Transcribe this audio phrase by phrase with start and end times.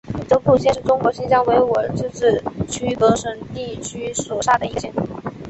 [0.27, 4.91] 泽普县是中国新疆维吾尔自治区喀什地区所辖的一个县。